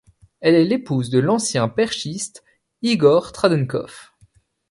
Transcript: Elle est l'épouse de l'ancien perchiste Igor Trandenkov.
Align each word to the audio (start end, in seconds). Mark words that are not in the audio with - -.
Elle 0.39 0.55
est 0.55 0.63
l'épouse 0.65 1.11
de 1.11 1.19
l'ancien 1.19 1.67
perchiste 1.69 2.43
Igor 2.81 3.31
Trandenkov. 3.33 4.09